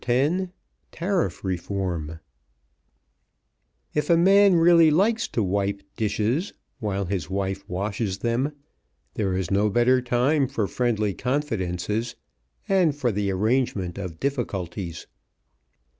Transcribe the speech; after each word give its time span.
X 0.07 0.47
TARIFF 0.91 1.43
REFORM 1.43 2.19
If 3.93 4.09
a 4.09 4.17
man 4.17 4.55
really 4.55 4.89
likes 4.89 5.27
to 5.27 5.43
wipe 5.43 5.83
dishes, 5.95 6.53
while 6.79 7.05
his 7.05 7.29
wife 7.29 7.63
washes 7.69 8.17
them, 8.17 8.51
there 9.13 9.37
is 9.37 9.51
no 9.51 9.69
better 9.69 10.01
time 10.01 10.47
for 10.47 10.65
friendly 10.65 11.13
confidences, 11.13 12.15
and 12.67 12.95
for 12.95 13.11
the 13.11 13.29
arrangement 13.29 13.99
of 13.99 14.19
difficulties. 14.19 15.05